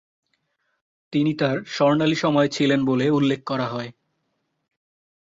[1.13, 3.89] তিনি তার স্বর্ণালী সময়ে ছিলেন বলে উল্লেখ করা হয়।